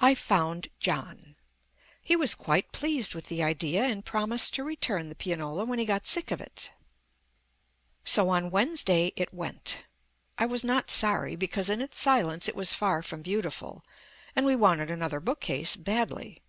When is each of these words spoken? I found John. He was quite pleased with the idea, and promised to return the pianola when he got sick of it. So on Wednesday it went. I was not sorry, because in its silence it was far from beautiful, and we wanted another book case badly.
I 0.00 0.16
found 0.16 0.66
John. 0.80 1.36
He 2.02 2.16
was 2.16 2.34
quite 2.34 2.72
pleased 2.72 3.14
with 3.14 3.26
the 3.26 3.44
idea, 3.44 3.84
and 3.84 4.04
promised 4.04 4.54
to 4.56 4.64
return 4.64 5.08
the 5.08 5.14
pianola 5.14 5.64
when 5.66 5.78
he 5.78 5.84
got 5.84 6.04
sick 6.04 6.32
of 6.32 6.40
it. 6.40 6.72
So 8.04 8.28
on 8.28 8.50
Wednesday 8.50 9.12
it 9.14 9.32
went. 9.32 9.84
I 10.36 10.46
was 10.46 10.64
not 10.64 10.90
sorry, 10.90 11.36
because 11.36 11.70
in 11.70 11.80
its 11.80 11.96
silence 11.96 12.48
it 12.48 12.56
was 12.56 12.74
far 12.74 13.04
from 13.04 13.22
beautiful, 13.22 13.84
and 14.34 14.44
we 14.44 14.56
wanted 14.56 14.90
another 14.90 15.20
book 15.20 15.38
case 15.40 15.76
badly. 15.76 16.42